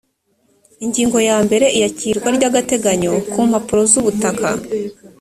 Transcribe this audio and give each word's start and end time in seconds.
ingingo 0.85 1.17
ya 1.29 1.37
mbere 1.45 1.65
iyakirwa 1.77 2.27
ry 2.35 2.43
agateganyo 2.49 3.13
kumpapuro 3.31 3.81
zubutaka 3.91 4.49